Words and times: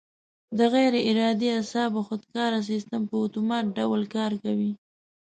د 0.57 0.59
غیر 0.73 0.93
ارادي 1.09 1.47
اعصابو 1.55 1.99
خودکاره 2.07 2.59
سیستم 2.69 3.01
په 3.09 3.15
اتومات 3.25 3.65
ډول 3.77 4.01
کار 4.15 4.31
کوي. 4.43 4.71